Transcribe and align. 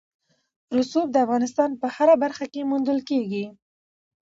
رسوب 0.77 1.07
د 1.11 1.15
افغانستان 1.25 1.69
په 1.81 1.87
هره 1.95 2.15
برخه 2.23 2.45
کې 2.53 2.67
موندل 2.69 2.99
کېږي. 3.09 3.45